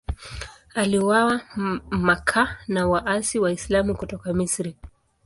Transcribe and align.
Aliuawa 0.75 1.41
Makka 1.89 2.57
na 2.67 2.87
waasi 2.87 3.39
Waislamu 3.39 3.95
kutoka 3.95 4.33
Misri. 4.33 4.75